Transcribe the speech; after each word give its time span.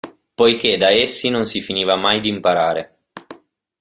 Poiché 0.35 0.77
da 0.77 0.89
essi 0.89 1.29
non 1.29 1.45
si 1.45 1.61
finiva 1.61 1.95
mai 1.95 2.21
di 2.21 2.29
imparare. 2.29 2.97